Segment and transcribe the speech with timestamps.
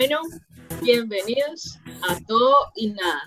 [0.00, 0.22] Bueno,
[0.80, 3.22] bienvenidos a todo y nada.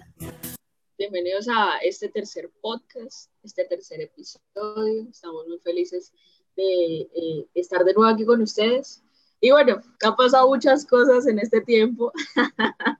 [0.97, 5.07] Bienvenidos a este tercer podcast, este tercer episodio.
[5.07, 6.11] Estamos muy felices
[6.55, 9.03] de eh, estar de nuevo aquí con ustedes.
[9.39, 12.11] Y bueno, han pasado muchas cosas en este tiempo.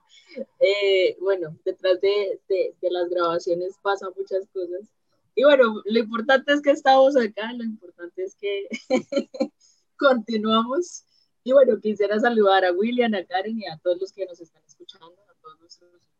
[0.58, 4.92] Eh, bueno, detrás de, de, las grabaciones pasan muchas cosas.
[5.36, 8.68] Y bueno, lo importante es que estamos acá, lo importante es que
[9.96, 11.04] continuamos.
[11.46, 14.62] Y bueno, quisiera saludar a William, a Karen y a todos los que nos están
[14.66, 15.14] escuchando.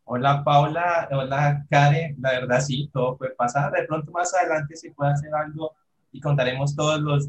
[0.03, 3.71] Hola Paula, hola Karen, la verdad sí, todo puede pasar.
[3.71, 5.71] De pronto más adelante se puede hacer algo
[6.11, 7.27] y contaremos todos los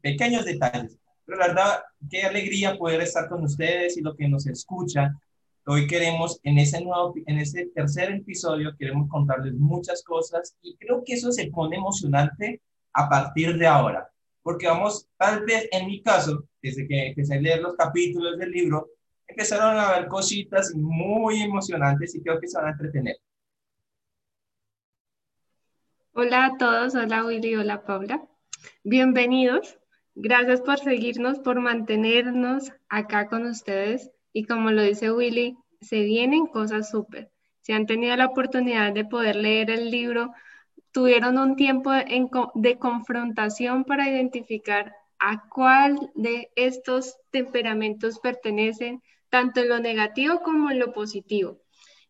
[0.00, 0.96] pequeños detalles.
[1.24, 5.18] Pero la verdad, qué alegría poder estar con ustedes y lo que nos escuchan.
[5.66, 11.02] Hoy queremos, en ese, nuevo, en ese tercer episodio, queremos contarles muchas cosas y creo
[11.04, 12.62] que eso se pone emocionante
[12.92, 14.08] a partir de ahora,
[14.42, 18.50] porque vamos, tal vez en mi caso, desde que empecé a leer los capítulos del
[18.52, 18.90] libro,
[19.26, 23.16] empezaron a ver cositas muy emocionantes y creo que se van a entretener.
[26.12, 28.22] Hola a todos, hola Willy, hola Paula.
[28.84, 29.78] Bienvenidos.
[30.14, 36.46] Gracias por seguirnos, por mantenernos acá con ustedes y como lo dice Willy, se vienen
[36.46, 37.30] cosas súper.
[37.60, 40.32] Si han tenido la oportunidad de poder leer el libro,
[40.92, 44.94] tuvieron un tiempo de confrontación para identificar
[45.24, 51.60] a cuál de estos temperamentos pertenecen, tanto en lo negativo como en lo positivo.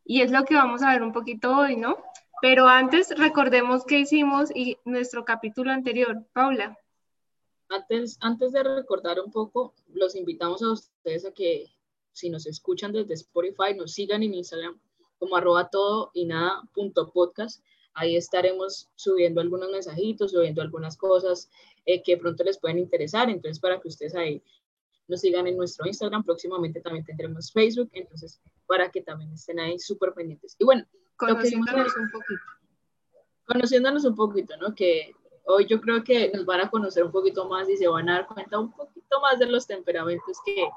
[0.03, 1.99] Y es lo que vamos a ver un poquito hoy, ¿no?
[2.41, 6.25] Pero antes recordemos qué hicimos y nuestro capítulo anterior.
[6.33, 6.79] Paula.
[7.69, 11.67] Antes, antes de recordar un poco, los invitamos a ustedes a que
[12.13, 14.81] si nos escuchan desde Spotify, nos sigan en Instagram
[15.19, 17.63] como arroba todo y nada punto podcast.
[17.95, 21.51] Ahí estaremos subiendo algunos mensajitos, subiendo algunas cosas
[21.85, 23.29] eh, que pronto les pueden interesar.
[23.29, 24.43] Entonces, para que ustedes ahí
[25.09, 27.91] nos sigan en nuestro Instagram, próximamente también tendremos Facebook.
[27.93, 30.57] Entonces, para que también estén ahí súper pendientes.
[30.59, 30.85] Y bueno,
[31.17, 32.43] conociéndonos un poquito.
[33.47, 34.75] Conociéndonos un poquito, ¿no?
[34.75, 35.13] Que
[35.45, 38.15] hoy yo creo que nos van a conocer un poquito más y se van a
[38.15, 40.69] dar cuenta un poquito más de los temperamentos que,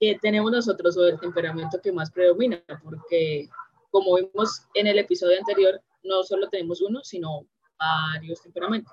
[0.00, 3.48] que tenemos nosotros o el temperamento que más predomina, porque
[3.90, 7.46] como vimos en el episodio anterior, no solo tenemos uno, sino
[7.78, 8.92] varios temperamentos.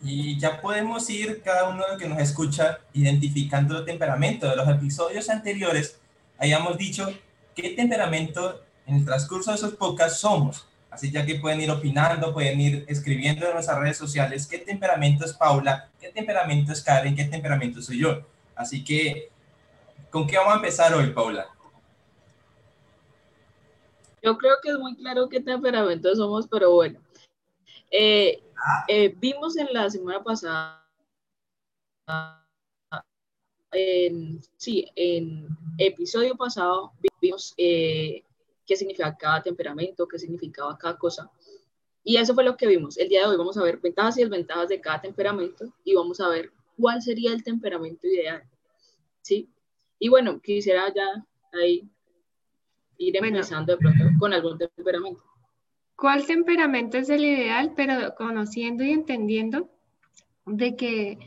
[0.00, 4.48] Y ya podemos ir cada uno que nos escucha identificando el temperamento.
[4.48, 6.00] De los episodios anteriores
[6.38, 7.08] hayamos dicho
[7.54, 10.66] qué temperamento en el transcurso de esos podcasts somos.
[10.90, 15.24] Así ya que pueden ir opinando, pueden ir escribiendo en nuestras redes sociales qué temperamento
[15.24, 18.20] es Paula, qué temperamento es Karen, qué temperamento soy yo.
[18.54, 19.32] Así que
[20.12, 21.46] ¿Con qué vamos a empezar hoy, Paula?
[24.22, 27.00] Yo creo que es muy claro qué temperamento somos, pero bueno.
[27.90, 28.40] Eh,
[28.88, 30.88] eh, vimos en la semana pasada,
[34.56, 38.22] sí, en episodio pasado, vimos eh,
[38.64, 41.30] qué significa cada temperamento, qué significaba cada cosa.
[42.04, 42.96] Y eso fue lo que vimos.
[42.98, 46.20] El día de hoy vamos a ver ventajas y desventajas de cada temperamento y vamos
[46.20, 48.42] a ver cuál sería el temperamento ideal.
[49.20, 49.48] ¿Sí?
[49.98, 51.88] Y bueno, quisiera ya ahí
[53.08, 55.22] ir empezando de pronto con algún temperamento.
[55.96, 57.72] ¿Cuál temperamento es el ideal?
[57.76, 59.68] Pero conociendo y entendiendo
[60.46, 61.18] de que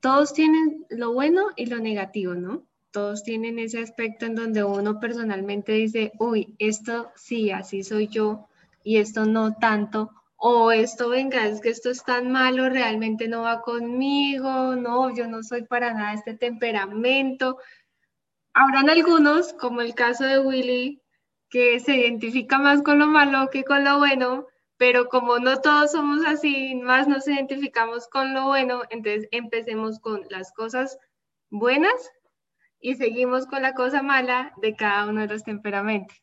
[0.00, 2.64] todos tienen lo bueno y lo negativo, ¿no?
[2.90, 8.48] Todos tienen ese aspecto en donde uno personalmente dice, uy, esto sí, así soy yo,
[8.84, 13.42] y esto no tanto, o esto, venga, es que esto es tan malo, realmente no
[13.42, 17.58] va conmigo, no, yo no soy para nada este temperamento,
[18.54, 21.02] Habrán algunos, como el caso de Willy,
[21.48, 24.46] que se identifica más con lo malo que con lo bueno,
[24.76, 30.22] pero como no todos somos así, más nos identificamos con lo bueno, entonces empecemos con
[30.28, 30.98] las cosas
[31.50, 31.94] buenas
[32.80, 36.16] y seguimos con la cosa mala de cada uno de los temperamentos.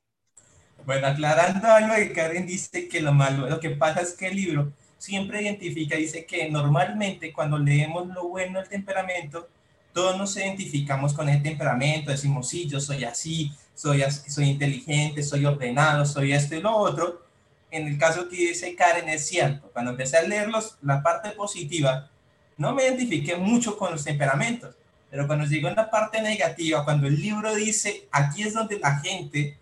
[0.86, 4.36] Bueno, aclarando algo que Karen dice que lo malo, lo que pasa es que el
[4.36, 9.48] libro siempre identifica, dice que normalmente cuando leemos lo bueno del temperamento,
[9.94, 15.46] todos nos identificamos con ese temperamento, decimos, sí, yo soy así, soy, soy inteligente, soy
[15.46, 17.24] ordenado, soy esto y lo otro.
[17.72, 22.10] En el caso que dice Karen es cierto, cuando empecé a leerlos, la parte positiva,
[22.58, 24.76] no me identifiqué mucho con los temperamentos,
[25.10, 29.58] pero cuando llegó la parte negativa, cuando el libro dice, aquí es donde la gente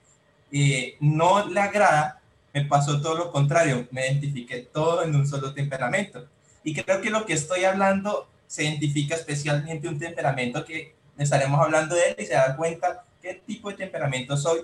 [0.51, 2.21] eh, no le agrada,
[2.53, 6.27] me pasó todo lo contrario, me identifiqué todo en un solo temperamento.
[6.63, 11.95] Y creo que lo que estoy hablando se identifica especialmente un temperamento que estaremos hablando
[11.95, 14.61] de él y se da cuenta qué tipo de temperamento soy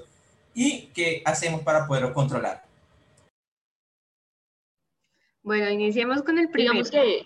[0.54, 2.64] y qué hacemos para poderlo controlar.
[5.42, 6.72] Bueno, iniciemos con el primero.
[6.74, 7.26] Digamos que...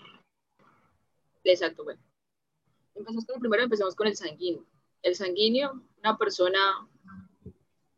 [1.44, 2.00] Exacto, bueno.
[2.94, 4.64] Empezamos con el primero, empezamos con el sanguíneo.
[5.02, 6.58] el sanguíneo, una persona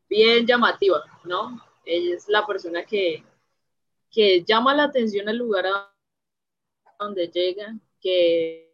[0.08, 1.58] bien llamativa, ¿no?
[1.86, 3.24] Ella es la persona que,
[4.10, 5.94] que llama la atención al lugar a
[6.98, 8.70] donde llega, que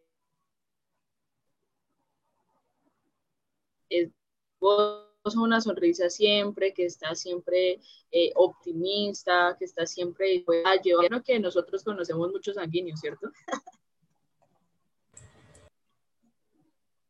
[5.27, 7.79] es una sonrisa siempre, que está siempre
[8.11, 13.31] eh, optimista, que está siempre a llevar, que nosotros conocemos muchos sanguíneos, ¿cierto?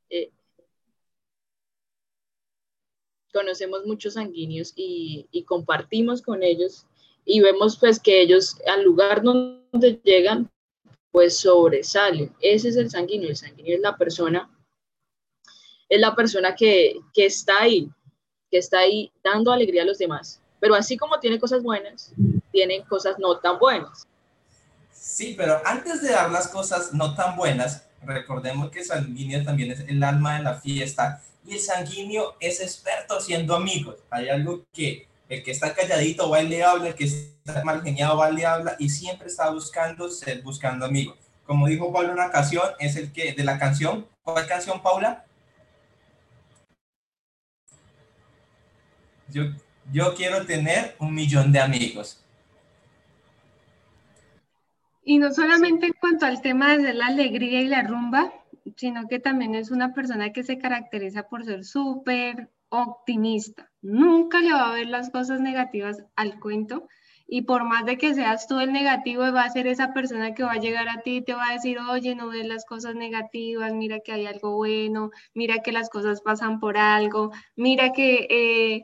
[0.09, 0.31] Eh,
[3.33, 6.85] conocemos muchos sanguíneos y, y, compartimos con ellos
[7.25, 10.49] y vemos pues que ellos al lugar donde llegan
[11.17, 12.31] pues sobresalen.
[12.39, 14.51] Ese es el sanguíneo, el sanguíneo es la persona,
[15.89, 17.89] es la persona que, que está ahí,
[18.51, 20.39] que está ahí dando alegría a los demás.
[20.59, 22.13] Pero así como tiene cosas buenas,
[22.51, 24.05] tiene cosas no tan buenas.
[24.91, 29.79] Sí, pero antes de dar las cosas no tan buenas, recordemos que sanguíneo también es
[29.87, 33.95] el alma de la fiesta y el sanguíneo es experto haciendo amigos.
[34.11, 37.81] Hay algo que el que está calladito va y le habla, el que está mal
[37.81, 41.17] geniado va y le habla y siempre está buscando ser buscando amigos.
[41.43, 45.25] Como dijo Paula en una ocasión, es el que de la canción, ¿cuál canción, Paula?
[49.29, 49.43] Yo,
[49.91, 52.23] yo quiero tener un millón de amigos.
[55.03, 58.33] Y no solamente en cuanto al tema de la alegría y la rumba,
[58.75, 63.69] sino que también es una persona que se caracteriza por ser súper optimista.
[63.81, 66.87] Nunca le va a ver las cosas negativas al cuento.
[67.29, 70.43] Y por más de que seas tú el negativo, va a ser esa persona que
[70.43, 72.95] va a llegar a ti y te va a decir, oye, no ves las cosas
[72.95, 78.27] negativas, mira que hay algo bueno, mira que las cosas pasan por algo, mira que
[78.29, 78.83] eh,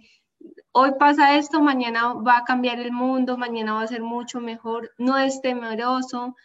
[0.74, 4.92] hoy pasa esto, mañana va a cambiar el mundo, mañana va a ser mucho mejor,
[4.98, 6.36] no es temeroso,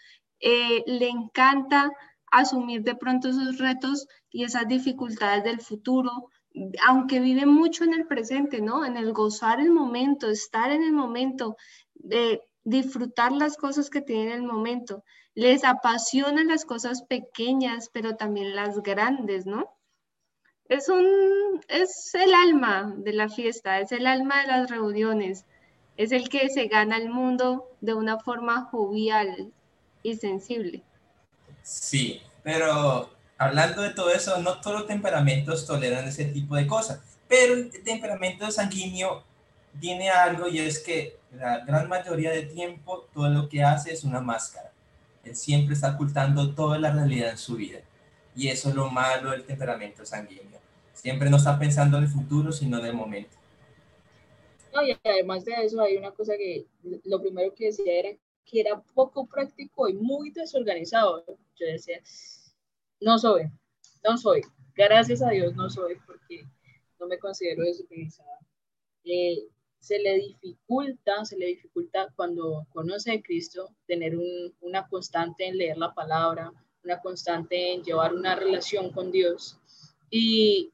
[0.41, 1.91] eh, le encanta
[2.31, 6.31] asumir de pronto esos retos y esas dificultades del futuro,
[6.87, 8.85] aunque vive mucho en el presente, ¿no?
[8.85, 11.57] En el gozar el momento, estar en el momento,
[11.95, 15.05] de disfrutar las cosas que tiene en el momento.
[15.35, 19.75] Les apasionan las cosas pequeñas, pero también las grandes, ¿no?
[20.69, 25.47] Es un, es el alma de la fiesta, es el alma de las reuniones,
[25.97, 29.51] es el que se gana el mundo de una forma jovial
[30.03, 30.83] y sensible.
[31.63, 37.01] Sí, pero hablando de todo eso, no todos los temperamentos toleran ese tipo de cosas,
[37.29, 39.25] pero el temperamento sanguíneo
[39.81, 44.05] tiene algo y es que la gran mayoría de tiempo todo lo que hace es
[44.05, 44.73] una máscara.
[45.25, 47.81] Él siempre está ocultando toda la realidad en su vida.
[48.35, 50.59] Y eso es lo malo del temperamento sanguíneo.
[50.93, 53.37] Siempre no está pensando en el futuro, sino en el momento.
[54.75, 56.67] No, y además de eso hay una cosa que
[57.05, 58.09] lo primero que decía era
[58.45, 61.25] que era poco práctico y muy desorganizado.
[61.27, 62.01] Yo decía,
[63.01, 63.51] no soy,
[64.05, 64.43] no soy.
[64.75, 66.45] Gracias a Dios no soy porque
[67.01, 68.39] no me considero desorganizada.
[69.05, 69.49] Eh,
[69.81, 74.17] se le dificulta, se le dificulta cuando conoce a Cristo tener
[74.61, 76.53] una constante en leer la palabra,
[76.85, 79.59] una constante en llevar una relación con Dios.
[80.11, 80.73] Y,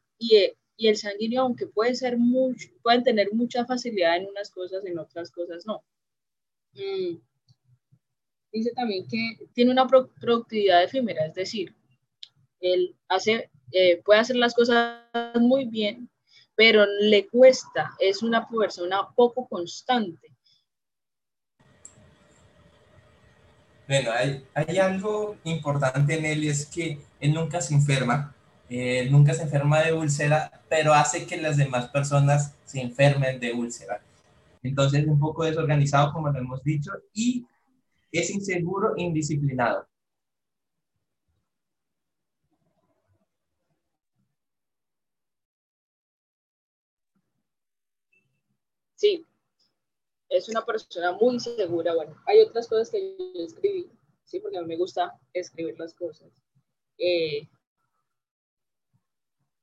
[0.78, 5.30] el sanguíneo, aunque puede ser mucho, pueden tener mucha facilidad en unas cosas, en otras
[5.30, 5.84] cosas no.
[6.72, 7.18] Mm.
[8.52, 11.74] Dice también que tiene una productividad efímera, es decir,
[12.64, 15.00] él hace, eh, puede hacer las cosas
[15.40, 16.08] muy bien,
[16.56, 20.28] pero le cuesta, es una persona poco constante.
[23.86, 28.34] Bueno, hay, hay algo importante en él es que él nunca se enferma,
[28.70, 33.52] él nunca se enferma de úlcera, pero hace que las demás personas se enfermen de
[33.52, 34.00] úlcera.
[34.62, 37.46] Entonces es un poco desorganizado, como lo hemos dicho, y
[38.10, 39.86] es inseguro indisciplinado.
[49.04, 49.26] Sí,
[50.30, 51.94] es una persona muy segura.
[51.94, 53.90] Bueno, hay otras cosas que yo escribí,
[54.24, 56.32] sí, porque a mí me gusta escribir las cosas.
[56.96, 57.46] Eh,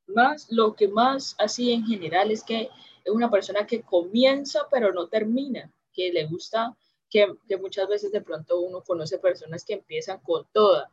[0.06, 2.70] más, lo que más así en general es que
[3.04, 6.78] es una persona que comienza pero no termina, que le gusta,
[7.10, 7.26] que,
[7.60, 10.92] muchas veces de pronto uno conoce personas que empiezan con toda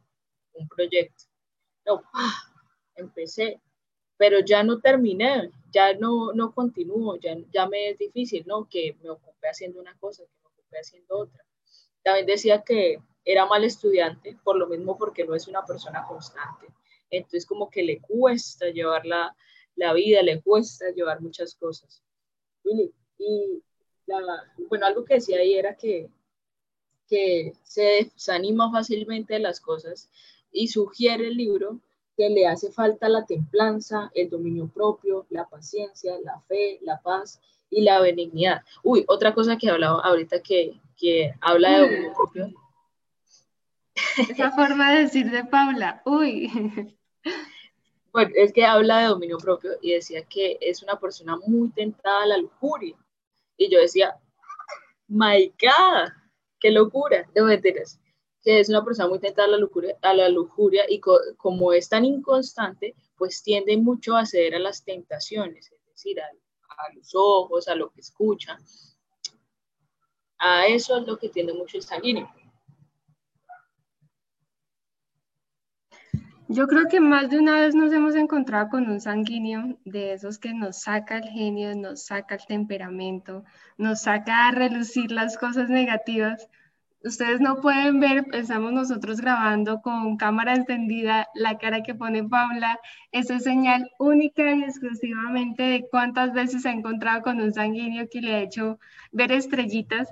[0.54, 1.24] un proyecto.
[1.84, 2.32] No, ah,
[2.94, 3.60] empecé,
[4.18, 8.68] pero ya no terminé, ya no, no continúo, ya, ya me es difícil, ¿no?
[8.68, 11.44] Que me ocupé haciendo una cosa, que me ocupé haciendo otra.
[12.02, 16.66] También decía que era mal estudiante, por lo mismo porque no es una persona constante.
[17.10, 19.34] Entonces como que le cuesta llevar la,
[19.76, 22.02] la vida, le cuesta llevar muchas cosas.
[22.64, 23.62] Y, y
[24.68, 26.10] bueno, algo que decía ahí era que,
[27.06, 30.10] que se desanima fácilmente de las cosas
[30.50, 31.80] y sugiere el libro
[32.18, 37.40] que le hace falta la templanza, el dominio propio, la paciencia, la fe, la paz
[37.70, 38.62] y la benignidad.
[38.82, 42.52] Uy, otra cosa que hablaba ahorita que, que habla de dominio propio.
[44.30, 46.50] Esa forma de decir de Paula, uy.
[48.10, 52.22] Bueno, es que habla de dominio propio y decía que es una persona muy tentada
[52.22, 52.96] a la lujuria.
[53.58, 54.18] Y yo decía,
[55.08, 56.10] my God,
[56.58, 58.00] qué locura, no me enteras.
[58.50, 62.06] Es una persona muy tentada a la lujuria, a la lujuria y como es tan
[62.06, 67.68] inconstante, pues tiende mucho a ceder a las tentaciones, es decir, a, a los ojos,
[67.68, 68.58] a lo que escucha.
[70.38, 72.28] A eso es lo que tiende mucho el sanguíneo.
[76.50, 80.38] Yo creo que más de una vez nos hemos encontrado con un sanguíneo de esos
[80.38, 83.44] que nos saca el genio, nos saca el temperamento,
[83.76, 86.48] nos saca a relucir las cosas negativas.
[87.04, 92.80] Ustedes no pueden ver, estamos nosotros grabando con cámara encendida la cara que pone Paula.
[93.12, 98.08] Esa es señal única y exclusivamente de cuántas veces se ha encontrado con un sanguíneo
[98.10, 98.80] que le ha hecho
[99.12, 100.08] ver estrellitas.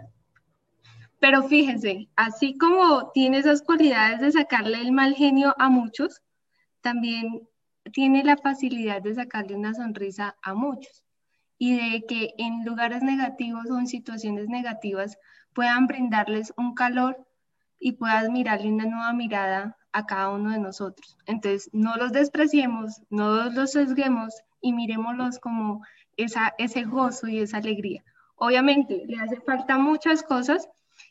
[1.19, 6.23] Pero fíjense, así como tiene esas cualidades de sacarle el mal genio a muchos,
[6.83, 7.49] también
[7.93, 11.06] tiene la facilidad de sacarle una sonrisa a muchos
[11.59, 15.19] y de que en lugares negativos o en situaciones negativas
[15.53, 17.27] puedan brindarles un calor
[17.79, 21.17] y puedas mirarle una nueva mirada a cada uno de nosotros.
[21.27, 25.83] Entonces, no los despreciemos, no los sesguemos y miremoslos como
[26.17, 28.05] esa, ese gozo y esa alegría.
[28.37, 30.69] Obviamente, le hace falta muchas cosas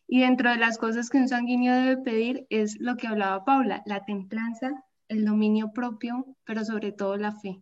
[0.07, 3.81] y dentro de las cosas que un sanguíneo debe pedir es lo que hablaba Paula,
[3.85, 7.61] la templanza, el dominio propio, pero sobre todo la fe.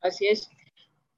[0.00, 0.50] Así es.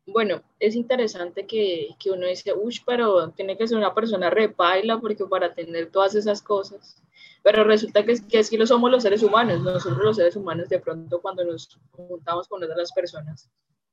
[0.06, 5.00] Bueno, es interesante que, que uno dice, uy, pero tiene que ser una persona repaila
[5.00, 7.02] porque para tener todas esas cosas.
[7.42, 10.68] Pero resulta que, que es que lo somos los seres humanos, nosotros los seres humanos
[10.68, 13.50] de pronto cuando nos juntamos con otras personas,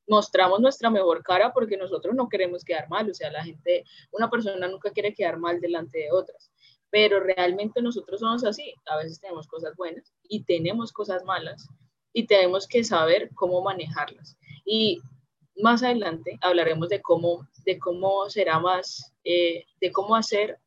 [0.07, 4.29] mostramos nuestra mejor cara porque nosotros no queremos quedar mal, o sea, la gente, una
[4.29, 6.51] persona nunca quiere quedar mal delante de otras
[6.93, 8.75] pero realmente nosotros somos así.
[8.85, 11.67] A veces tenemos cosas buenas y tenemos cosas malas
[12.13, 14.37] y tenemos que saber cómo manejarlas.
[14.63, 15.01] Y
[15.57, 20.59] más adelante hablaremos de cómo, de cómo será más, eh, de cómo hacer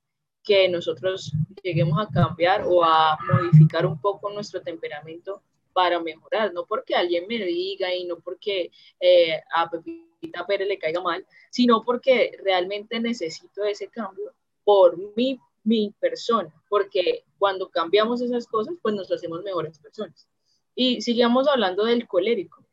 [0.43, 6.65] que nosotros lleguemos a cambiar o a modificar un poco nuestro temperamento para mejorar, no
[6.65, 11.85] porque alguien me diga y no porque eh, a Pepita Pérez le caiga mal, sino
[11.85, 14.33] porque realmente necesito ese cambio
[14.65, 20.29] por mi mi persona, porque cuando cambiamos esas cosas, pues nos hacemos mejores personas.
[20.77, 22.65] Y sigamos hablando del colérico.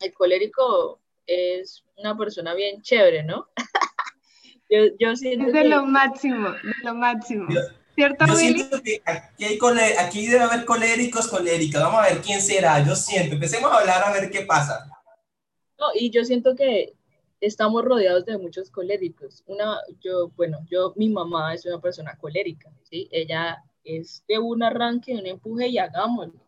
[0.00, 3.48] El colérico es una persona bien chévere, ¿no?
[4.70, 7.48] yo, yo siento es de lo máximo, de lo máximo.
[7.94, 11.82] ¿Cierto, yo siento que aquí, hay aquí debe haber coléricos, coléricas.
[11.82, 12.82] Vamos a ver quién será.
[12.84, 13.34] Yo siento.
[13.34, 14.88] Empecemos a hablar a ver qué pasa.
[15.78, 16.94] No, y yo siento que
[17.40, 19.42] estamos rodeados de muchos coléricos.
[19.46, 23.08] Una, yo, bueno, yo, mi mamá es una persona colérica, ¿sí?
[23.12, 26.40] Ella es de un arranque, un empuje y hagámoslo.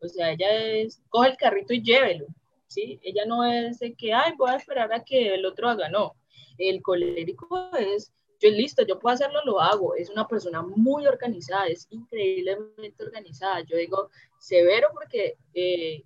[0.00, 2.26] O sea, ella es, coge el carrito y llévelo,
[2.66, 3.00] ¿sí?
[3.02, 6.14] Ella no es de que, ay, voy a esperar a que el otro haga, no.
[6.58, 9.94] El colérico es, yo listo, yo puedo hacerlo, lo hago.
[9.94, 13.60] Es una persona muy organizada, es increíblemente organizada.
[13.62, 16.04] Yo digo severo porque eh,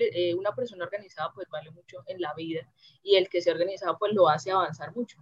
[0.00, 2.60] eh, una persona organizada pues vale mucho en la vida
[3.02, 5.18] y el que se organizado pues lo hace avanzar mucho.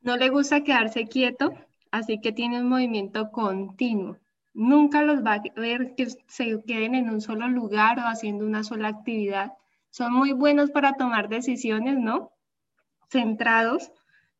[0.00, 1.52] No le gusta quedarse quieto,
[1.90, 4.18] así que tiene un movimiento continuo.
[4.54, 8.62] Nunca los va a ver que se queden en un solo lugar o haciendo una
[8.62, 9.52] sola actividad.
[9.96, 12.30] Son muy buenos para tomar decisiones, ¿no?
[13.08, 13.90] Centrados,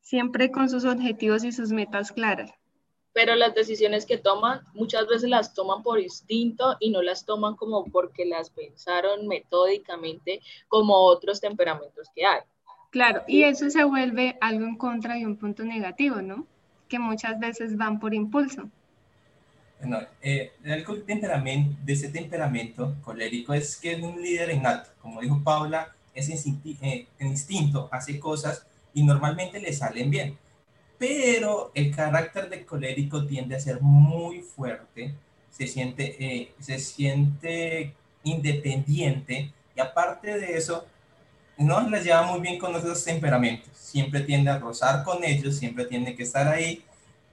[0.03, 2.53] siempre con sus objetivos y sus metas claras
[3.17, 7.57] pero las decisiones que toman muchas veces las toman por instinto y no las toman
[7.57, 12.41] como porque las pensaron metódicamente como otros temperamentos que hay.
[12.91, 16.47] Claro, y eso se vuelve algo en contra y un punto negativo, ¿no?
[16.89, 18.69] Que muchas veces van por impulso.
[19.81, 20.53] Bueno, eh,
[21.07, 24.91] temperamento, de ese temperamento colérico es que es un líder innato.
[25.01, 30.39] Como dijo Paula, es eh, instinto, hace cosas y normalmente le salen bien
[30.99, 35.15] pero el carácter de colérico tiende a ser muy fuerte,
[35.51, 40.87] se siente, eh, se siente independiente y aparte de eso,
[41.59, 45.87] no les lleva muy bien con esos temperamentos, siempre tiende a rozar con ellos, siempre
[45.87, 46.85] tiene que estar ahí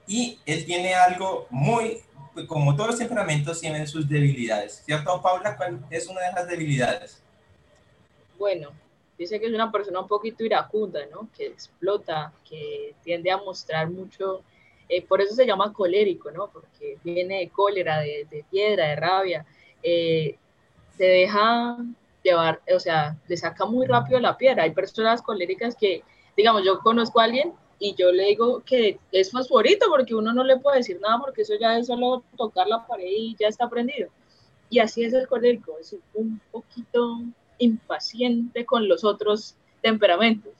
[0.06, 1.98] y él tiene algo muy,
[2.46, 5.56] como todos los temperamentos tienen sus debilidades, ¿cierto Paula?
[5.56, 7.22] ¿Cuál es una de las debilidades?
[8.38, 8.70] Bueno,
[9.16, 11.28] dice que es una persona un poquito iracunda, ¿no?
[11.36, 14.42] Que explota, que tiende a mostrar mucho,
[14.88, 16.48] eh, por eso se llama colérico, ¿no?
[16.48, 19.46] Porque viene de cólera, de, piedra, de rabia.
[19.82, 20.36] Eh,
[20.96, 21.76] se deja
[22.22, 24.64] llevar, o sea, le saca muy rápido la piedra.
[24.64, 26.02] Hay personas coléricas que,
[26.36, 30.44] digamos, yo conozco a alguien y yo le digo que es fosforito porque uno no
[30.44, 33.68] le puede decir nada porque eso ya es solo tocar la pared y ya está
[33.68, 34.08] prendido.
[34.70, 37.22] Y así es el colérico, es un poquito
[37.58, 40.52] impaciente con los otros temperamentos.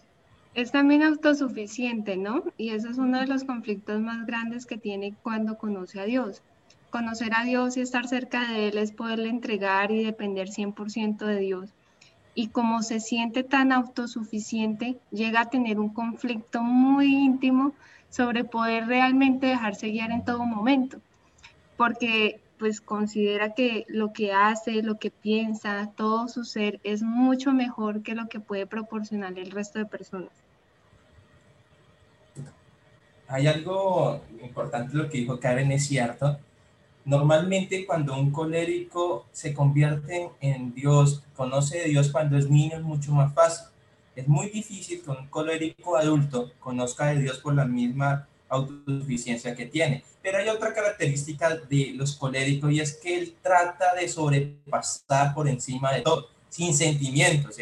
[0.55, 2.45] Es también autosuficiente, ¿no?
[2.57, 6.43] Y ese es uno de los conflictos más grandes que tiene cuando conoce a Dios.
[6.91, 11.41] Conocer a Dios y estar cerca de Él es poderle entregar y depender 100% de
[11.41, 11.71] Dios.
[12.35, 17.73] Y como se siente tan autosuficiente, llega a tener un conflicto muy íntimo
[18.11, 20.99] sobre poder realmente dejarse guiar en todo momento.
[21.77, 27.53] Porque pues considera que lo que hace, lo que piensa, todo su ser es mucho
[27.53, 30.31] mejor que lo que puede proporcionar el resto de personas.
[33.27, 36.39] Hay algo importante lo que dijo Karen, es cierto.
[37.05, 42.83] Normalmente cuando un colérico se convierte en Dios, conoce a Dios cuando es niño, es
[42.83, 43.67] mucho más fácil.
[44.17, 49.67] Es muy difícil que un colérico adulto conozca a Dios por la misma autosuficiencia que
[49.67, 50.05] tiene.
[50.23, 55.49] Pero hay otra característica de los coléricos y es que él trata de sobrepasar por
[55.49, 57.57] encima de todo, sin sentimientos.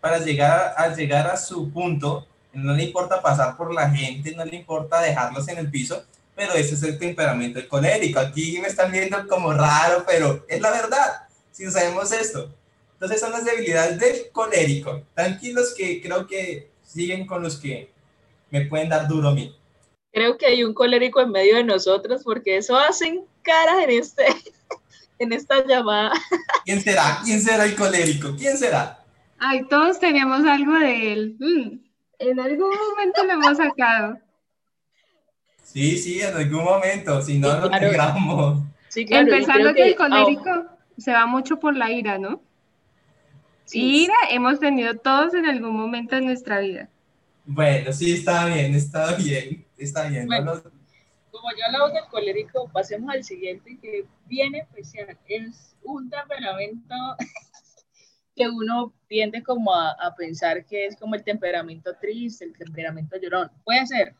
[0.00, 4.44] Para llegar a, llegar a su punto, no le importa pasar por la gente, no
[4.44, 6.02] le importa dejarlos en el piso,
[6.40, 8.18] pero ese es el temperamento del colérico.
[8.18, 12.50] Aquí me están viendo como raro, pero es la verdad, si sabemos esto.
[12.94, 15.02] Entonces son las debilidades del colérico.
[15.14, 17.92] Tranquilos que creo que siguen con los que
[18.50, 19.54] me pueden dar duro a mí.
[20.14, 24.24] Creo que hay un colérico en medio de nosotros porque eso hacen caras en, este,
[25.18, 26.12] en esta llamada.
[26.64, 27.20] ¿Quién será?
[27.22, 28.34] ¿Quién será el colérico?
[28.38, 29.04] ¿Quién será?
[29.38, 31.36] Ay, todos teníamos algo de él.
[31.38, 31.80] Mm,
[32.18, 34.18] en algún momento lo hemos sacado.
[35.72, 38.64] Sí, sí, en algún momento, si no, no tengamos.
[38.88, 40.66] Sí, Empezando que, el colérico
[40.98, 42.42] se va mucho por la ira, ¿no?
[43.66, 44.02] Sí.
[44.02, 46.88] Ira hemos tenido todos en algún momento de nuestra vida.
[47.44, 50.26] Bueno, sí, está bien, está bien, está bien.
[50.26, 55.16] Como ya hablamos del colérico, pasemos al siguiente, que viene especial.
[55.28, 56.94] Es un temperamento
[58.34, 63.16] que uno tiende como a, a, pensar que es como el temperamento triste, el temperamento
[63.22, 63.52] llorón.
[63.64, 64.16] Puede ser,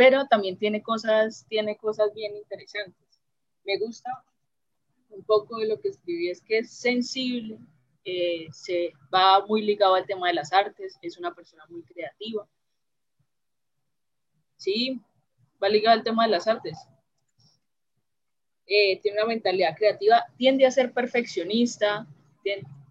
[0.00, 3.20] pero también tiene cosas, tiene cosas bien interesantes.
[3.66, 4.24] Me gusta
[5.10, 7.58] un poco de lo que escribí, es que es sensible,
[8.06, 12.48] eh, se va muy ligado al tema de las artes, es una persona muy creativa.
[14.56, 14.98] Sí,
[15.62, 16.78] va ligado al tema de las artes.
[18.64, 22.06] Eh, tiene una mentalidad creativa, tiende a ser perfeccionista,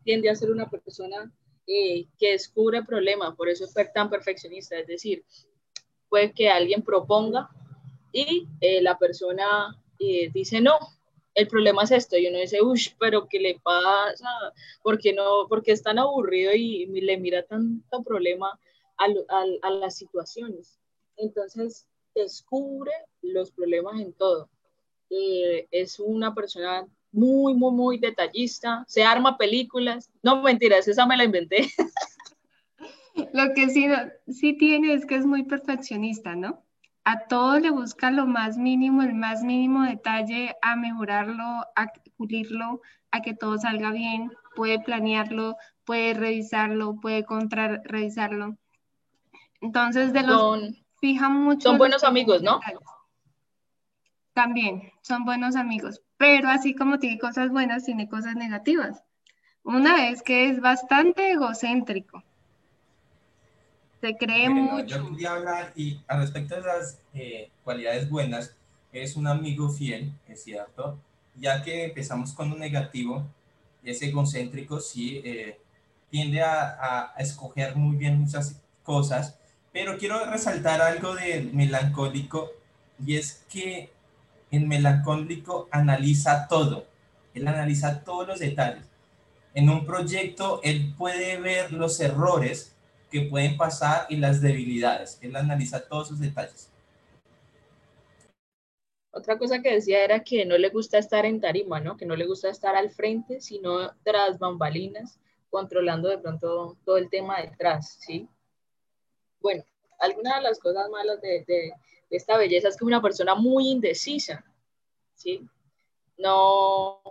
[0.03, 1.33] tiende, a ser una persona
[1.65, 5.25] eh, que descubre problemas, por eso es tan perfeccionista, es decir,
[6.09, 7.49] puede que alguien proponga
[8.11, 8.47] y
[8.81, 9.77] la persona
[10.33, 10.77] dice no,
[11.39, 14.27] el problema es esto, y uno dice, uff, pero ¿qué le pasa?
[14.83, 18.59] ¿Por qué, no, porque es tan aburrido y le mira tanto problema
[18.97, 19.05] a,
[19.61, 20.79] a, las situaciones?
[21.17, 22.91] Entonces, descubre
[23.21, 24.49] los problemas en todo.
[25.09, 30.09] Eh, es una persona muy, muy, muy detallista, se arma películas.
[30.21, 31.69] No, mentiras, esa me la inventé.
[33.33, 33.87] Lo que sí,
[34.27, 36.63] sí tiene es que es muy perfeccionista, ¿no?
[37.09, 41.43] a todo le busca lo más mínimo, el más mínimo detalle, a mejorarlo,
[41.75, 48.57] a pulirlo, a que todo salga bien, puede planearlo, puede revisarlo, puede contra revisarlo.
[49.59, 51.69] Entonces, de los son, fija mucho.
[51.69, 52.59] Son buenos amigos, ¿no?
[54.33, 59.03] También, son buenos amigos, pero así como tiene cosas buenas, tiene cosas negativas.
[59.63, 62.23] Una es que es bastante egocéntrico.
[64.01, 64.85] Se cree mucho.
[64.85, 68.55] Yo quería hablar y al respecto de esas eh, cualidades buenas,
[68.93, 70.97] es un amigo fiel, es cierto,
[71.35, 73.25] ya que empezamos con un negativo,
[73.83, 75.59] es egocéntrico, sí, eh,
[76.09, 79.37] tiende a, a, escoger muy bien muchas cosas,
[79.71, 82.51] pero quiero resaltar algo del melancólico
[83.05, 83.91] y es que
[84.49, 86.87] el melancólico analiza todo,
[87.33, 88.85] él analiza todos los detalles.
[89.53, 92.75] En un proyecto, él puede ver los errores
[93.09, 95.17] que pueden pasar y las debilidades.
[95.21, 96.71] Él analiza todos esos detalles.
[99.11, 101.97] Otra cosa que decía era que no le gusta estar en tarima, ¿no?
[101.97, 105.19] Que no le gusta estar al frente, sino tras bambalinas,
[105.49, 108.27] controlando de pronto todo el tema detrás, ¿sí?
[109.41, 109.63] Bueno,
[109.99, 111.73] alguna de las cosas malas de, de,
[112.11, 114.45] esta belleza es que es una persona muy indecisa,
[115.15, 115.41] ¿sí?
[116.17, 117.01] No,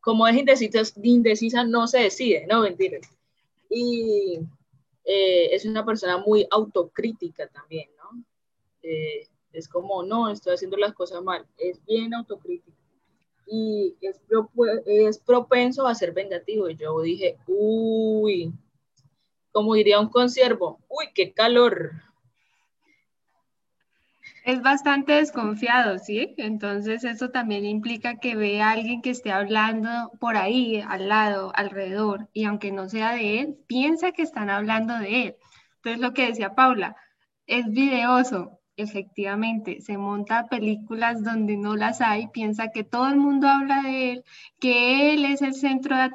[0.00, 2.98] como es indecisa, indecisa no se decide, no, mentira
[3.68, 4.40] y
[5.04, 8.24] eh, es una persona muy autocrítica también, ¿no?
[8.82, 12.76] Eh, es como, no, estoy haciendo las cosas mal, es bien autocrítica.
[13.46, 14.20] y es,
[14.86, 16.68] es propenso a ser vengativo.
[16.68, 18.52] Y yo dije, uy,
[19.52, 21.92] como diría un conciervo, uy, qué calor.
[24.48, 26.34] Es bastante desconfiado, ¿sí?
[26.38, 31.52] Entonces eso también implica que ve a alguien que esté hablando por ahí, al lado,
[31.54, 35.36] alrededor, y aunque no sea de él, piensa que están hablando de él.
[35.76, 36.96] Entonces lo que decía Paula,
[37.46, 43.48] es videoso, efectivamente, se monta películas donde no las hay, piensa que todo el mundo
[43.48, 44.24] habla de él,
[44.58, 46.08] que él es el centro de,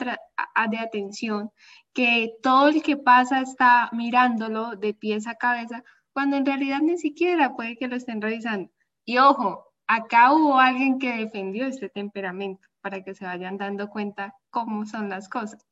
[0.71, 1.51] de atención,
[1.93, 6.97] que todo el que pasa está mirándolo de pies a cabeza, cuando en realidad ni
[6.97, 8.71] siquiera puede que lo estén revisando.
[9.03, 14.35] Y ojo, acá hubo alguien que defendió este temperamento para que se vayan dando cuenta
[14.49, 15.65] cómo son las cosas.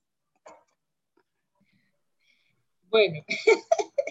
[2.89, 3.23] Bueno,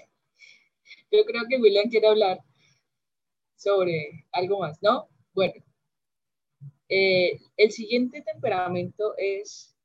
[1.11, 2.41] yo creo que William quiere hablar
[3.57, 5.09] sobre algo más, ¿no?
[5.35, 5.63] Bueno,
[6.89, 9.77] eh, el siguiente temperamento es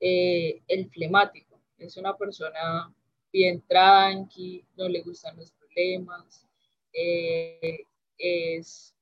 [0.00, 1.60] eh, el flemático.
[1.76, 2.92] Es una persona
[3.32, 6.46] bien tranqui, no le gustan los problemas.
[6.92, 7.86] Eh,
[8.18, 8.94] es,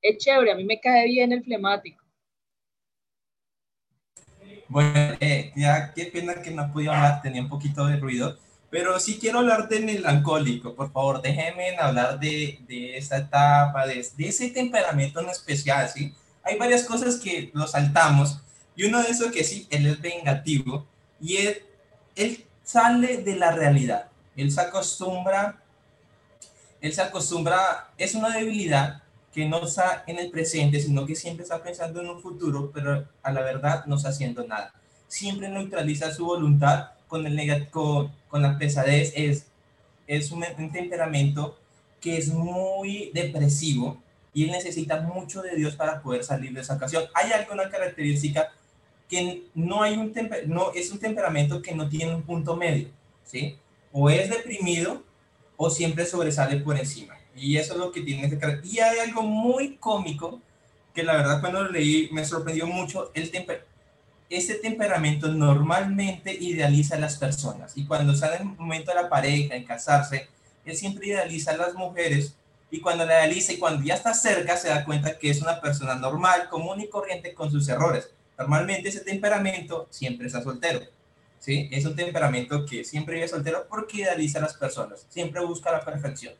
[0.00, 2.02] es chévere, a mí me cae bien el flemático.
[4.68, 5.16] Bueno,
[5.54, 8.38] ya qué pena que no pude hablar, tenía un poquito de ruido.
[8.70, 14.04] Pero sí quiero hablar del melancólico, por favor, déjenme hablar de, de esa etapa, de,
[14.16, 16.12] de, ese temperamento en especial, ¿sí?
[16.42, 18.40] Hay varias cosas que lo saltamos,
[18.74, 20.88] y uno de esos que sí, él es vengativo,
[21.20, 21.62] y él,
[22.16, 25.62] él sale de la realidad, él se acostumbra,
[26.84, 31.44] él se acostumbra, es una debilidad que no está en el presente, sino que siempre
[31.44, 34.74] está pensando en un futuro, pero a la verdad no está haciendo nada.
[35.08, 39.46] Siempre neutraliza su voluntad con, el con, con la pesadez es,
[40.06, 41.58] es un, temperamento
[42.02, 44.02] que es muy depresivo
[44.34, 47.04] y él necesita mucho de Dios para poder salir de esa ocasión.
[47.14, 48.52] Hay alguna característica
[49.08, 50.12] que no hay un
[50.48, 52.90] no es un temperamento que no tiene un punto medio,
[53.24, 53.56] ¿sí?
[53.90, 55.02] O es deprimido
[55.56, 57.14] o siempre sobresale por encima.
[57.36, 58.70] Y eso es lo que tiene ese carácter.
[58.72, 60.40] Y hay algo muy cómico
[60.94, 63.74] que la verdad cuando lo leí me sorprendió mucho el temperamento
[64.30, 69.54] este temperamento normalmente idealiza a las personas y cuando sale el momento de la pareja,
[69.54, 70.28] en casarse,
[70.64, 72.34] él siempre idealiza a las mujeres
[72.70, 75.60] y cuando la idealiza y cuando ya está cerca se da cuenta que es una
[75.60, 78.10] persona normal, común y corriente con sus errores.
[78.38, 80.80] Normalmente ese temperamento siempre está soltero.
[81.44, 81.68] ¿Sí?
[81.70, 85.84] Es un temperamento que siempre vive soltero porque idealiza a las personas, siempre busca la
[85.84, 86.32] perfección.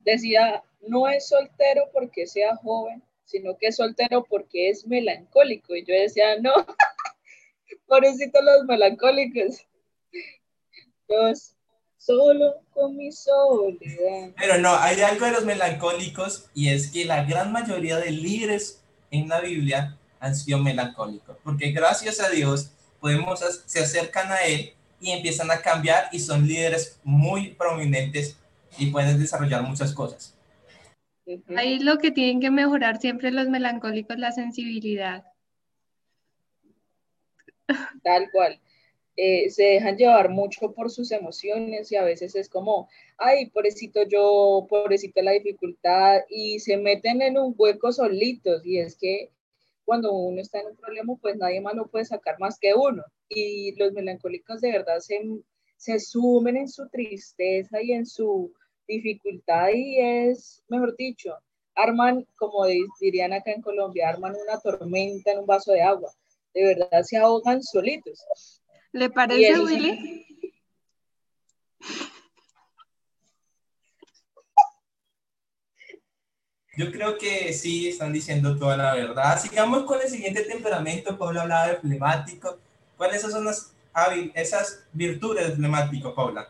[0.00, 5.76] Decía, no es soltero porque sea joven, sino que es soltero porque es melancólico.
[5.76, 6.52] Y yo decía, no,
[7.86, 9.66] pobrecito los melancólicos.
[11.06, 11.54] Dos,
[11.98, 14.32] solo con mi soledad.
[14.38, 18.82] Pero no, hay algo de los melancólicos y es que la gran mayoría de líderes
[19.10, 22.70] en la Biblia han sido melancólicos, porque gracias a Dios
[23.04, 28.38] podemos, se acercan a Él y empiezan a cambiar y son líderes muy prominentes
[28.78, 30.34] y pueden desarrollar muchas cosas.
[31.54, 35.22] Ahí lo que tienen que mejorar siempre los melancólicos, la sensibilidad.
[38.02, 38.58] Tal cual.
[39.16, 42.88] Eh, se dejan llevar mucho por sus emociones y a veces es como,
[43.18, 48.64] ay, pobrecito yo, pobrecito la dificultad, y se meten en un hueco solitos.
[48.64, 49.33] Y es que
[49.84, 53.02] cuando uno está en un problema, pues nadie más lo puede sacar más que uno.
[53.28, 55.20] Y los melancólicos de verdad se,
[55.76, 58.52] se sumen en su tristeza y en su
[58.86, 61.34] dificultad y es, mejor dicho,
[61.74, 62.66] arman, como
[63.00, 66.10] dirían acá en Colombia, arman una tormenta en un vaso de agua.
[66.52, 68.62] De verdad se ahogan solitos.
[68.92, 70.24] ¿Le parece, Willy?
[76.76, 79.38] Yo creo que sí, están diciendo toda la verdad.
[79.40, 81.16] Sigamos con el siguiente temperamento.
[81.16, 82.58] Pablo hablaba de flemático.
[82.96, 83.72] ¿Cuáles son las,
[84.34, 86.48] esas virtudes del flemático, Paula?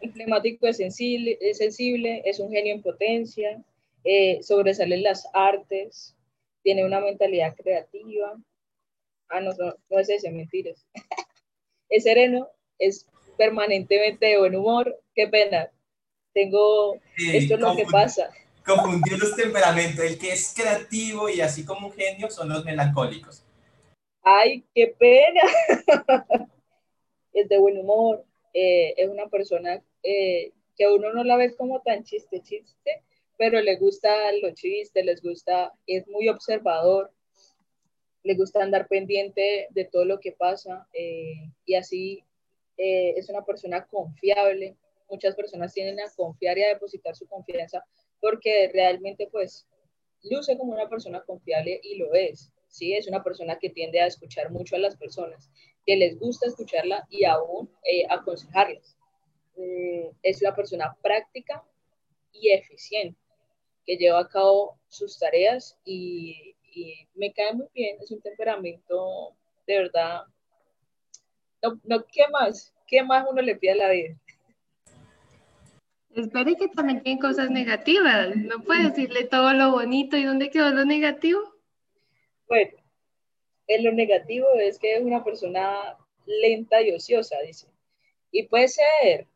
[0.00, 3.60] El flemático es sensible, es, sensible, es un genio en potencia,
[4.04, 6.14] eh, sobresale en las artes,
[6.62, 8.36] tiene una mentalidad creativa.
[9.28, 10.86] Ah, no, no, es ese, mentiras.
[11.88, 12.48] es sereno,
[12.78, 14.96] es permanentemente de buen humor.
[15.14, 15.70] Qué pena.
[16.34, 18.30] Tengo, esto es lo que pasa.
[18.66, 20.04] Confundió los temperamentos.
[20.04, 23.44] El que es creativo y así como un genio son los melancólicos.
[24.22, 25.42] Ay, qué pena.
[27.32, 31.80] es de buen humor, eh, es una persona eh, que uno no la ve como
[31.82, 33.04] tan chiste, chiste,
[33.36, 37.12] pero le gusta los chistes, les gusta, es muy observador,
[38.24, 42.24] le gusta andar pendiente de todo lo que pasa eh, y así
[42.78, 44.76] es una persona confiable.
[45.08, 47.82] Muchas personas tienden a confiar y a depositar su confianza
[48.20, 49.66] porque realmente pues
[50.22, 52.52] luce como una persona confiable y lo es.
[52.68, 52.94] ¿sí?
[52.94, 55.50] Es una persona que tiende a escuchar mucho a las personas,
[55.84, 58.96] que les gusta escucharla y aún eh, aconsejarlas.
[59.56, 61.64] Mm, es una persona práctica
[62.32, 63.18] y eficiente,
[63.86, 66.52] que lleva a cabo sus tareas y,
[67.14, 69.34] me cae muy bien, es un temperamento
[69.66, 70.24] de verdad.
[71.62, 72.74] No, no, ¿qué más?
[72.86, 74.20] ¿Qué más uno le pide a la vida?
[76.16, 78.34] Espere que también tiene cosas negativas.
[78.36, 81.40] No puede decirle todo lo bonito y dónde quedó lo negativo.
[82.48, 82.72] Bueno,
[83.66, 87.66] en lo negativo es que es una persona lenta y ociosa, dice.
[88.30, 89.26] Y puede ser.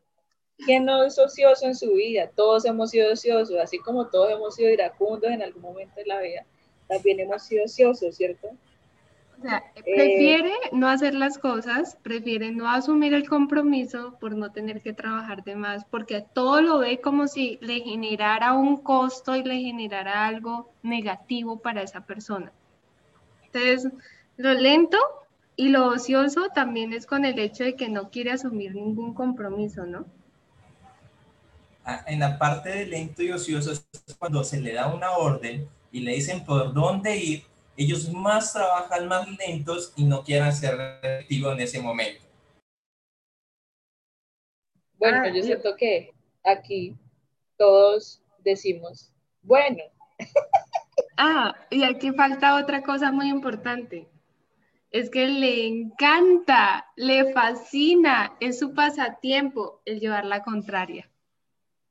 [0.65, 2.31] ¿Quién no es ocioso en su vida?
[2.35, 6.21] Todos hemos sido ociosos, así como todos hemos sido iracundos en algún momento de la
[6.21, 6.45] vida,
[6.87, 8.49] también hemos sido ociosos, ¿cierto?
[9.41, 14.51] O sea, eh, prefiere no hacer las cosas, prefiere no asumir el compromiso por no
[14.51, 19.35] tener que trabajar de más, porque todo lo ve como si le generara un costo
[19.35, 22.51] y le generara algo negativo para esa persona.
[23.45, 23.91] Entonces,
[24.37, 24.99] lo lento
[25.55, 29.87] y lo ocioso también es con el hecho de que no quiere asumir ningún compromiso,
[29.87, 30.05] ¿no?
[31.83, 33.83] Ah, en la parte de lento y ocioso es
[34.19, 39.07] cuando se le da una orden y le dicen por dónde ir ellos más trabajan
[39.07, 42.21] más lentos y no quieran ser activos en ese momento.
[44.97, 46.95] Bueno, ah, yo siento que aquí
[47.57, 49.83] todos decimos, bueno.
[51.23, 54.07] Ah, y aquí falta otra cosa muy importante.
[54.89, 61.11] Es que le encanta, le fascina, es su pasatiempo el llevar la contraria.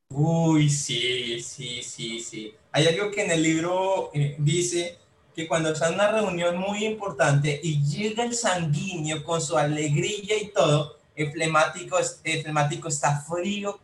[0.08, 2.54] Uy, sí, sí, sí, sí.
[2.72, 4.98] Hay algo que en el libro eh, dice
[5.34, 10.36] que cuando está en una reunión muy importante y llega el sanguíneo con su alegría
[10.40, 13.78] y todo, el flemático, el flemático está frío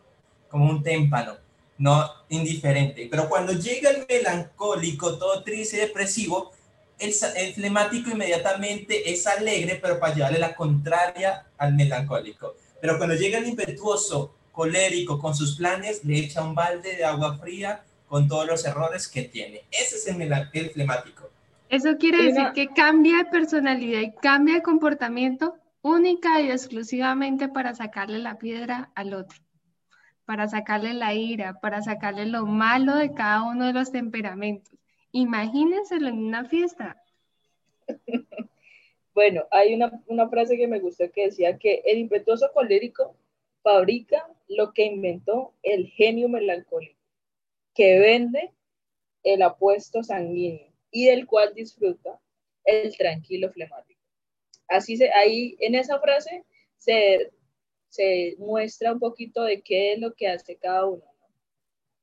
[0.49, 1.37] como un témpano,
[1.77, 3.07] no indiferente.
[3.09, 6.51] Pero cuando llega el melancólico, todo triste y depresivo,
[6.99, 12.55] el, el flemático inmediatamente es alegre, pero para llevarle la contraria al melancólico.
[12.81, 17.37] Pero cuando llega el impetuoso, colérico, con sus planes, le echa un balde de agua
[17.37, 19.63] fría con todos los errores que tiene.
[19.69, 21.29] Ese es el, el flemático.
[21.69, 27.75] Eso quiere decir que cambia de personalidad y cambia de comportamiento única y exclusivamente para
[27.75, 29.39] sacarle la piedra al otro,
[30.25, 34.73] para sacarle la ira, para sacarle lo malo de cada uno de los temperamentos.
[35.11, 37.01] Imagínenselo en una fiesta.
[39.13, 43.15] Bueno, hay una, una frase que me gustó que decía que el impetuoso colérico
[43.63, 46.99] fabrica lo que inventó el genio melancólico,
[47.73, 48.51] que vende
[49.23, 52.19] el apuesto sanguíneo y del cual disfruta
[52.63, 54.01] el tranquilo flemático.
[54.67, 56.43] Así se, ahí en esa frase
[56.77, 57.31] se,
[57.89, 61.03] se muestra un poquito de qué es lo que hace cada uno.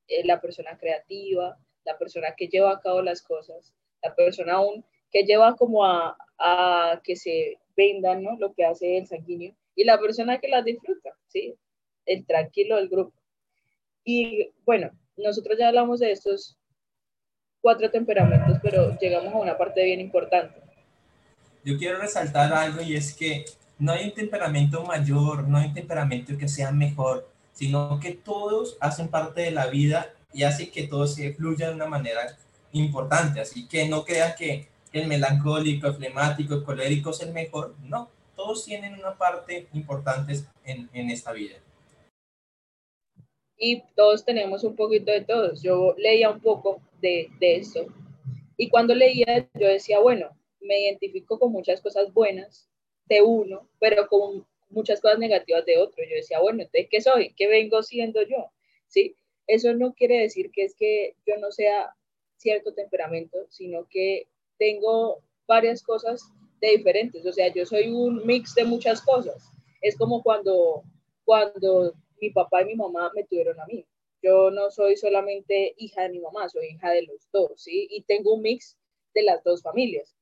[0.08, 4.84] Eh, la persona creativa, la persona que lleva a cabo las cosas, la persona aún
[5.10, 8.36] que lleva como a, a que se vendan ¿no?
[8.38, 11.54] lo que hace el sanguíneo y la persona que las disfruta, ¿sí?
[12.06, 13.14] el tranquilo del grupo.
[14.04, 16.58] Y bueno, nosotros ya hablamos de estos
[17.64, 20.60] cuatro temperamentos, pero llegamos a una parte bien importante.
[21.64, 23.46] Yo quiero resaltar algo y es que
[23.78, 28.76] no hay un temperamento mayor, no hay un temperamento que sea mejor, sino que todos
[28.80, 32.36] hacen parte de la vida y hace que todo se fluya de una manera
[32.72, 33.40] importante.
[33.40, 37.74] Así que no crean que el melancólico, el flemático, el colérico es el mejor.
[37.84, 41.56] No, todos tienen una parte importante en, en esta vida.
[43.56, 45.62] Y todos tenemos un poquito de todos.
[45.62, 47.86] Yo leía un poco de, de esto.
[48.56, 52.68] Y cuando leía, yo decía, bueno, me identifico con muchas cosas buenas
[53.06, 56.04] de uno, pero con muchas cosas negativas de otro.
[56.04, 57.34] Yo decía, bueno, entonces, ¿qué soy?
[57.36, 58.50] ¿Qué vengo siendo yo?
[58.88, 59.16] ¿Sí?
[59.46, 61.94] Eso no quiere decir que es que yo no sea
[62.36, 64.26] cierto temperamento, sino que
[64.58, 66.22] tengo varias cosas
[66.60, 67.24] de diferentes.
[67.26, 69.50] O sea, yo soy un mix de muchas cosas.
[69.80, 70.82] Es como cuando,
[71.24, 73.86] cuando mi papá y mi mamá me tuvieron a mí
[74.24, 77.86] yo no soy solamente hija de mi mamá, soy hija de los dos, ¿sí?
[77.90, 78.78] Y tengo un mix
[79.12, 80.16] de las dos familias.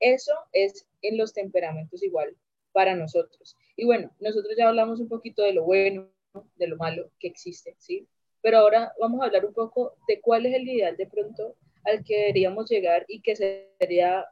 [0.00, 2.36] Eso es en los temperamentos igual
[2.72, 3.56] para nosotros.
[3.74, 6.10] Y bueno, nosotros ya hablamos un poquito de lo bueno,
[6.56, 8.06] de lo malo que existe, ¿sí?
[8.42, 12.04] Pero ahora vamos a hablar un poco de cuál es el ideal de pronto al
[12.04, 14.26] que deberíamos llegar y que sería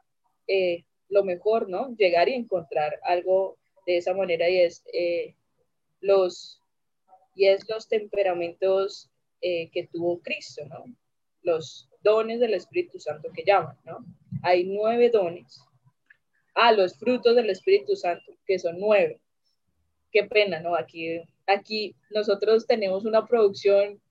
[0.45, 1.95] eh, lo mejor, ¿no?
[1.95, 5.35] Llegar y encontrar algo de esa manera y es eh,
[6.01, 6.61] los
[7.37, 9.09] y es los temperamentos
[9.41, 10.83] eh, que tuvo Cristo, ¿no?
[11.43, 13.99] Los dones del Espíritu Santo que llaman, ¿no?
[14.43, 15.61] Hay nueve dones.
[16.55, 19.21] Ah, los frutos del Espíritu Santo, que son nueve.
[20.11, 20.75] Qué pena, ¿no?
[20.75, 24.01] Aquí, aquí nosotros tenemos una producción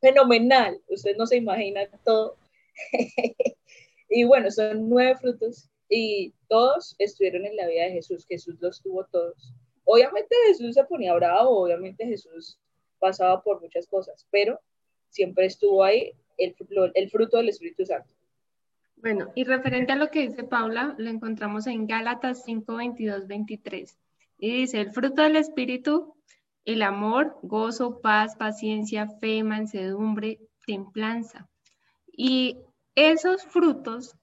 [0.00, 0.80] fenomenal.
[0.88, 2.36] Usted no se imagina todo.
[4.10, 8.24] Y bueno, son nueve frutos y todos estuvieron en la vida de Jesús.
[8.26, 9.52] Jesús los tuvo todos.
[9.90, 12.58] Obviamente Jesús se ponía bravo, obviamente Jesús
[12.98, 14.60] pasaba por muchas cosas, pero
[15.08, 16.54] siempre estuvo ahí el,
[16.92, 18.10] el fruto del Espíritu Santo.
[18.96, 23.98] Bueno, y referente a lo que dice Paula, lo encontramos en Gálatas 5, 22, 23.
[24.38, 26.14] Y dice, el fruto del Espíritu,
[26.66, 31.48] el amor, gozo, paz, paciencia, fe, mansedumbre, templanza.
[32.12, 32.58] Y
[32.94, 34.16] esos frutos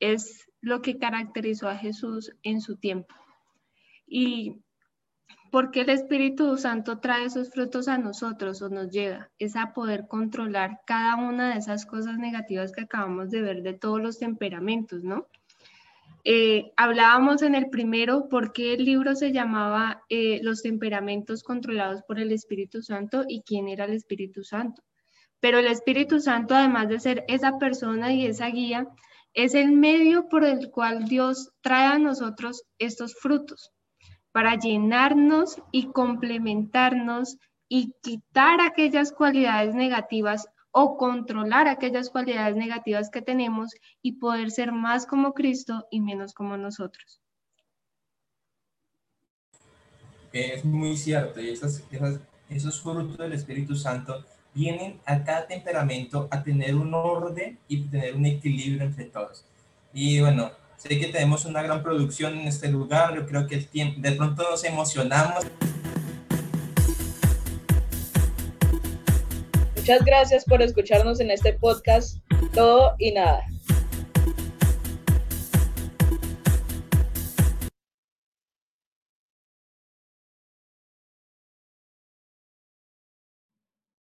[0.00, 3.14] es lo que caracterizó a Jesús en su tiempo.
[4.16, 4.62] Y
[5.50, 10.06] porque el Espíritu Santo trae esos frutos a nosotros o nos llega, es a poder
[10.06, 15.02] controlar cada una de esas cosas negativas que acabamos de ver de todos los temperamentos,
[15.02, 15.26] ¿no?
[16.22, 22.04] Eh, hablábamos en el primero por qué el libro se llamaba eh, Los temperamentos controlados
[22.04, 24.80] por el Espíritu Santo y quién era el Espíritu Santo.
[25.40, 28.86] Pero el Espíritu Santo, además de ser esa persona y esa guía,
[29.32, 33.73] es el medio por el cual Dios trae a nosotros estos frutos
[34.34, 43.22] para llenarnos y complementarnos y quitar aquellas cualidades negativas o controlar aquellas cualidades negativas que
[43.22, 43.70] tenemos
[44.02, 47.20] y poder ser más como Cristo y menos como nosotros.
[50.32, 51.84] Es muy cierto, y esos,
[52.50, 58.16] esos frutos del Espíritu Santo vienen a cada temperamento a tener un orden y tener
[58.16, 59.44] un equilibrio entre todos.
[59.92, 60.50] Y bueno,
[60.86, 64.12] Sé que tenemos una gran producción en este lugar, yo creo que el tiempo, de
[64.12, 65.46] pronto nos emocionamos.
[69.74, 72.18] Muchas gracias por escucharnos en este podcast
[72.52, 73.46] Todo y Nada.